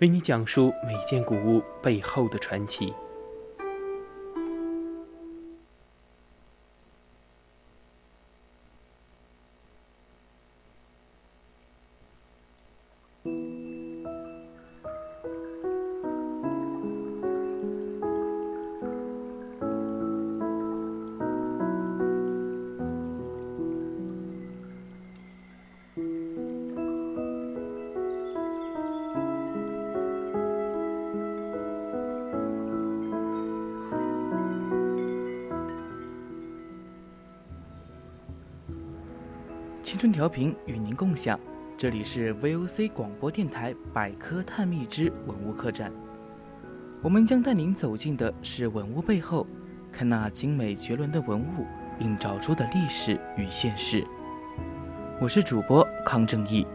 [0.00, 2.92] 为你讲述每件古物背后的传奇。
[40.12, 41.38] 调频与您共享，
[41.76, 45.92] 这里是 VOC 广播电台百科探秘之文物客栈。
[47.02, 49.46] 我们将带您走进的是文物背后，
[49.92, 51.66] 看那精美绝伦的文物
[52.00, 54.04] 映照出的历史与现实。
[55.20, 56.66] 我是主播康正义，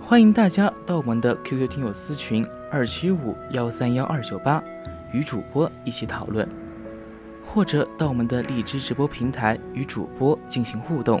[0.00, 4.62] 欢迎大家到我们的 QQ 听友私群二七五幺三幺二九八
[5.12, 6.48] 与主播一起讨论，
[7.46, 11.20] 或者到我们的荔枝直播平台与主播进行互动。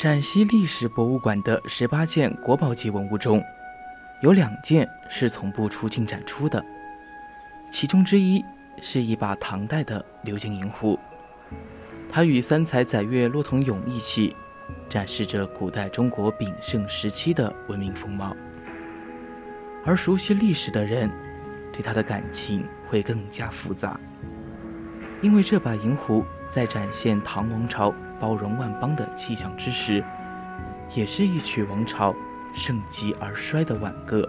[0.00, 3.42] 陕西历史博物馆的十八件国宝级文物中，
[4.20, 6.64] 有两件是从不出境展出的，
[7.72, 8.40] 其中之一
[8.80, 10.96] 是一把唐代的鎏金银壶，
[12.08, 14.36] 它与三彩载月骆铜俑一起，
[14.88, 18.36] 展示着古代中国鼎盛时期的文明风貌。
[19.84, 21.10] 而熟悉历史的人，
[21.72, 23.98] 对它的感情会更加复杂，
[25.22, 27.94] 因为这把银壶在展现唐王朝。
[28.20, 30.04] 包容万邦的气象之时，
[30.92, 32.12] 也是一曲王朝
[32.52, 34.28] 盛极而衰的挽歌。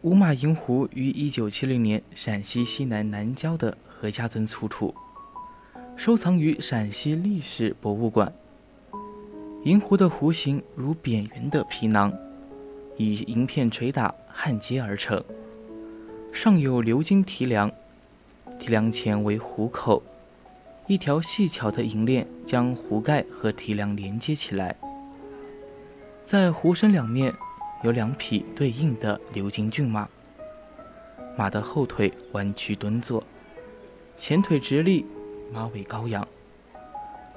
[0.00, 4.94] 五马银壶于一九七零年陕西西南南郊的何家村出土。
[5.96, 8.32] 收藏于陕西历史博物馆。
[9.64, 12.12] 银壶的壶形如扁圆的皮囊，
[12.96, 15.22] 以银片捶打焊接而成，
[16.32, 17.70] 上有鎏金提梁，
[18.58, 20.02] 提梁前为壶口，
[20.88, 24.74] 一条细巧的银链将壶盖和提梁连接起来。
[26.24, 27.32] 在壶身两面
[27.84, 30.08] 有两匹对应的鎏金骏马，
[31.36, 33.22] 马的后腿弯曲蹲坐，
[34.16, 35.06] 前腿直立。
[35.52, 36.26] 马尾高扬，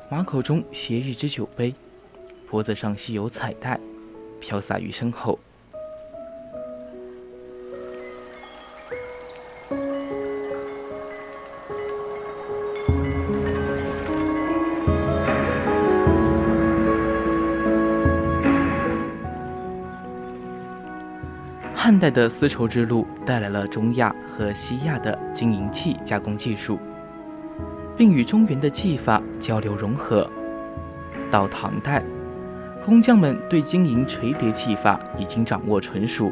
[0.09, 1.76] 马口中携一只酒杯，
[2.50, 3.78] 脖子上系有彩带，
[4.40, 5.38] 飘洒于身后。
[21.75, 26.80] 汉代的丝绸之路带来了中亚和西亚的金银器加工技术。
[27.97, 30.30] 并与中原的技法交流融合。
[31.31, 32.03] 到唐代，
[32.83, 36.31] 工匠们对金银锤叠技法已经掌握纯熟，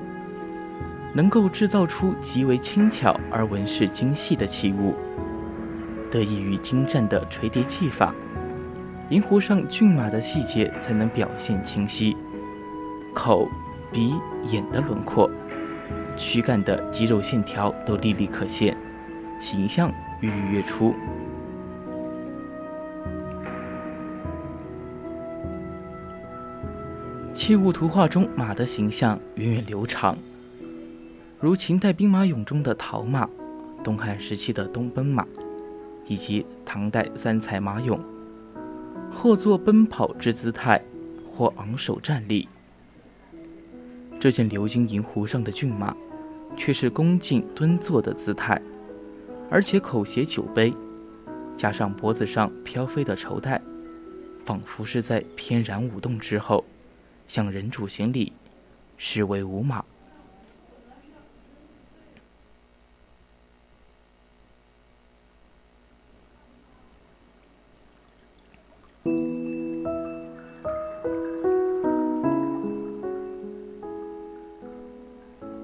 [1.13, 4.93] 能够制造出极为轻巧而纹饰精细的器物。
[6.11, 8.13] 得益于精湛的锤叠技法，
[9.09, 12.15] 银壶上骏马的细节才能表现清晰，
[13.15, 13.47] 口、
[13.91, 14.13] 鼻、
[14.45, 15.29] 眼的轮廓，
[16.15, 18.77] 躯干的肌肉线条都历历可现，
[19.39, 20.93] 形象愈愈跃出。
[27.45, 30.17] 器物图画中马的形象源远流长，
[31.41, 33.29] 如秦代兵马俑中的陶马，
[33.83, 35.27] 东汉时期的东奔马，
[36.07, 37.99] 以及唐代三彩马俑，
[39.11, 40.81] 或作奔跑之姿态，
[41.35, 42.47] 或昂首站立。
[44.21, 45.93] 这件鎏金银壶上的骏马，
[46.55, 48.61] 却是恭敬蹲坐的姿态，
[49.49, 50.73] 而且口携酒杯，
[51.57, 53.61] 加上脖子上飘飞的绸带，
[54.45, 56.63] 仿佛是在翩然舞动之后。
[57.33, 58.31] 向人主行礼，
[58.95, 59.83] 实为无马。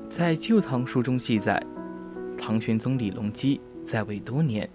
[0.10, 1.63] 在《旧唐书》中记载，
[2.36, 4.68] 唐玄宗李隆基在位多年，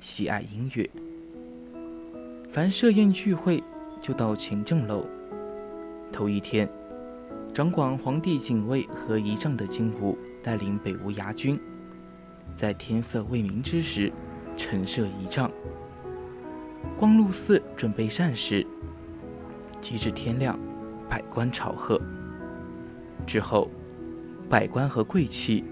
[0.00, 0.90] 喜爱音乐，
[2.52, 3.62] 凡设宴聚会，
[4.02, 5.06] 就到勤政楼。
[6.20, 6.68] 头一天，
[7.54, 11.58] 掌管皇帝警卫和仪仗的金吾带领北吴牙军，
[12.54, 14.12] 在天色未明之时，
[14.54, 15.50] 陈设仪仗。
[16.98, 18.66] 光禄寺准备膳食，
[19.80, 20.58] 及至天亮，
[21.08, 21.98] 百官朝贺。
[23.26, 23.70] 之后，
[24.50, 25.64] 百官和贵戚、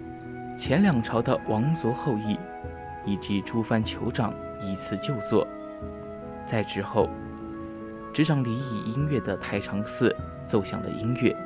[0.57, 2.39] 前两朝的王族后裔，
[3.05, 5.47] 以及诸藩酋长依次就座。
[6.51, 7.07] 在之后。
[8.13, 10.15] 执掌礼仪音乐的太常寺
[10.47, 11.37] 奏响了音乐，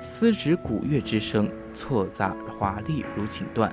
[0.00, 3.70] 丝指鼓乐之声错杂华丽如锦缎，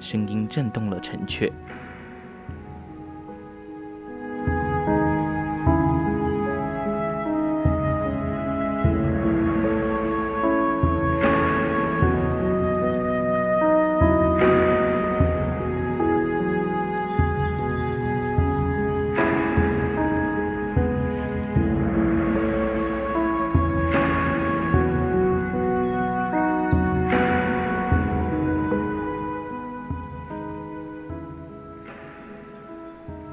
[0.00, 1.50] 声音震动了城阙。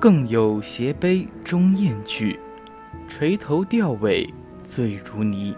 [0.01, 2.39] 更有斜杯中宴句，
[3.07, 4.27] 垂头吊尾
[4.63, 5.55] 醉如泥。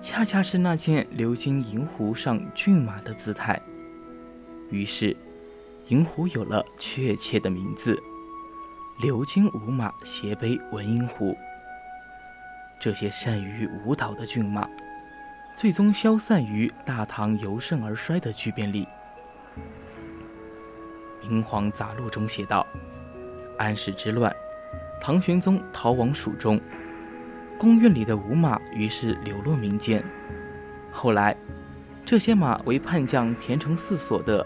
[0.00, 3.60] 恰恰是那件鎏金银壶上骏马的姿态。
[4.70, 5.14] 于是，
[5.88, 7.94] 银壶有了确切的名字——
[9.04, 11.36] 鎏金舞马斜背文银壶。
[12.80, 14.66] 这些善于舞蹈的骏马，
[15.54, 18.88] 最终消散于大唐由盛而衰的巨变里。
[21.28, 22.66] 《明皇杂录》中写道。
[23.60, 24.34] 安史之乱，
[24.98, 26.58] 唐玄宗逃亡蜀中，
[27.58, 30.02] 宫院里的五马于是流落民间。
[30.90, 31.36] 后来，
[32.06, 34.44] 这些马为叛将田承嗣所得，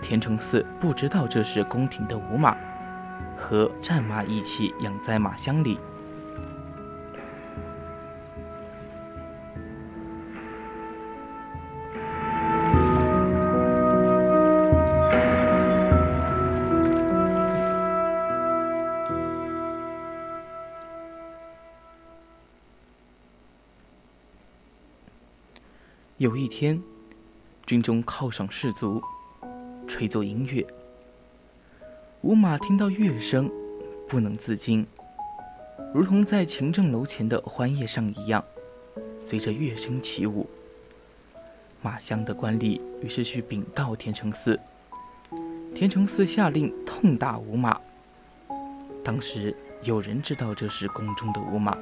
[0.00, 2.56] 田承嗣不知道这是宫廷的五马，
[3.36, 5.78] 和战马一起养在马箱里。
[26.26, 26.82] 有一天，
[27.66, 29.00] 军中犒赏士卒，
[29.86, 30.66] 吹奏音乐。
[32.22, 33.48] 五马听到乐声，
[34.08, 34.84] 不能自禁，
[35.94, 38.44] 如同在勤政楼前的欢宴上一样，
[39.22, 40.50] 随着乐声起舞。
[41.80, 44.58] 马乡的官吏于是去禀告田承嗣，
[45.76, 47.80] 田承嗣下令痛打五马。
[49.04, 51.78] 当时有人知道这是宫中的五马，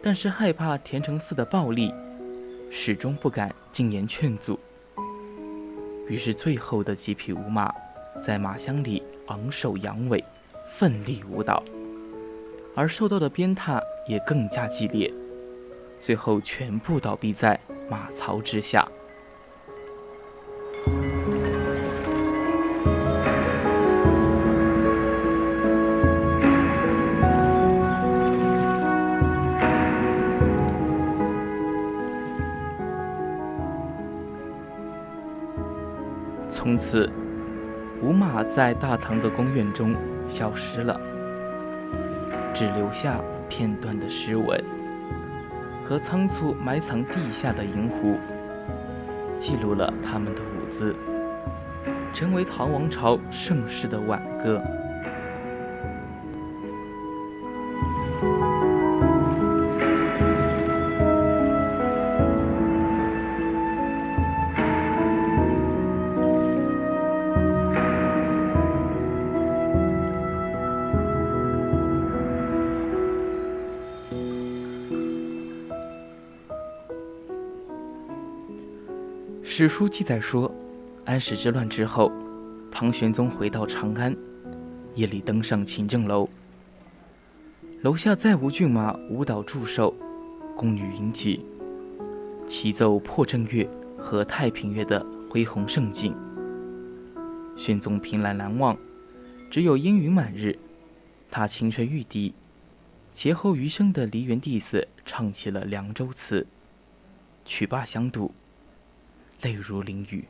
[0.00, 1.92] 但是害怕田承嗣的暴力。
[2.72, 4.58] 始终不敢进言劝阻，
[6.08, 7.74] 于是最后的几匹舞马
[8.24, 10.24] 在马箱里昂首扬尾，
[10.78, 11.62] 奋力舞蹈，
[12.76, 15.12] 而受到的鞭挞也更加激烈，
[15.98, 17.58] 最后全部倒闭在
[17.90, 18.86] 马槽之下。
[36.70, 37.10] 从此，
[38.00, 39.92] 五马在大唐的宫苑中
[40.28, 41.00] 消失了，
[42.54, 44.62] 只留下片段的诗文
[45.84, 48.16] 和仓促埋藏地下的银壶，
[49.36, 50.94] 记录了他们的舞姿，
[52.14, 54.62] 成为唐王朝盛世的挽歌。
[79.52, 80.48] 史书记载说，
[81.04, 82.12] 安史之乱之后，
[82.70, 84.16] 唐玄宗回到长安，
[84.94, 86.28] 夜里登上勤政楼，
[87.82, 89.92] 楼下再无骏马舞蹈祝寿，
[90.56, 91.44] 宫女云集，
[92.46, 96.14] 齐奏破阵乐和太平乐的恢宏盛景。
[97.56, 98.78] 玄宗凭栏难望，
[99.50, 100.56] 只有烟云满日。
[101.28, 102.32] 他轻吹玉笛，
[103.12, 106.42] 劫后余生的梨园弟子唱起了《凉州词》，
[107.44, 108.32] 曲罢香度，
[109.42, 110.24] 泪如淋雨。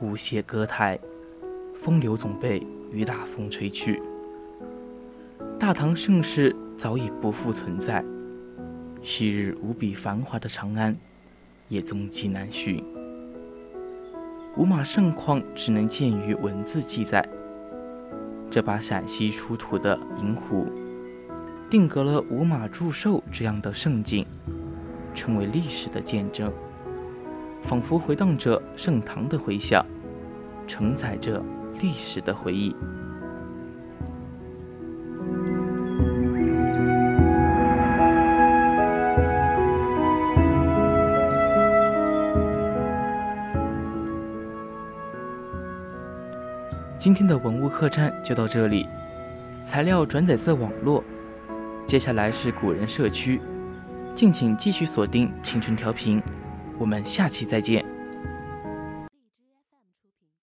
[0.00, 0.98] 舞榭歌台，
[1.82, 4.00] 风流总被雨打风吹去。
[5.58, 8.02] 大唐盛世早已不复存在，
[9.02, 10.96] 昔日无比繁华的长安，
[11.68, 12.82] 也踪迹难寻。
[14.56, 17.26] 五马盛况只能见于文字记载。
[18.50, 20.66] 这把陕西出土的银壶，
[21.70, 24.26] 定格了五马祝寿这样的盛景，
[25.14, 26.52] 成为历史的见证，
[27.62, 29.84] 仿佛回荡着盛唐的回响，
[30.66, 31.42] 承载着
[31.80, 32.74] 历史的回忆。
[46.98, 48.86] 今天的文物客栈就到这里，
[49.64, 51.02] 材料转载自网络。
[51.84, 53.40] 接下来是古人社区，
[54.14, 56.22] 敬请继续锁定青春调频，
[56.78, 57.91] 我们下期再见。